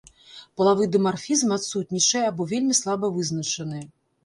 Палавы 0.61 0.87
дымарфізм 0.95 1.53
адсутнічае 1.59 2.25
або 2.31 2.49
вельмі 2.55 2.81
слаба 2.83 3.13
вызначаны. 3.21 3.87